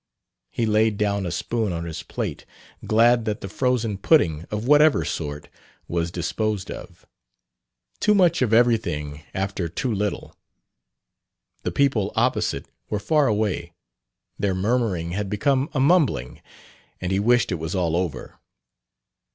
He 0.49 0.65
laid 0.65 0.97
down 0.97 1.27
a 1.27 1.31
spoon 1.31 1.71
on 1.71 1.85
his 1.85 2.01
plate, 2.01 2.43
glad 2.87 3.25
that 3.25 3.41
the 3.41 3.47
frozen 3.47 3.99
pudding 3.99 4.47
of 4.49 4.65
whatever 4.67 5.05
sort 5.05 5.47
was 5.87 6.09
disposed 6.09 6.71
of. 6.71 7.05
Too 7.99 8.15
much 8.15 8.41
of 8.41 8.51
everything 8.51 9.21
after 9.35 9.69
too 9.69 9.93
little. 9.93 10.35
The 11.61 11.71
people 11.71 12.11
opposite 12.15 12.65
were 12.89 12.97
far 12.99 13.27
away; 13.27 13.73
their 14.39 14.55
murmuring 14.55 15.11
had 15.11 15.29
become 15.29 15.69
a 15.71 15.79
mumbling, 15.79 16.41
and 16.99 17.11
he 17.11 17.19
wished 17.19 17.51
it 17.51 17.59
was 17.61 17.75
all 17.75 17.95
over. 17.95 18.39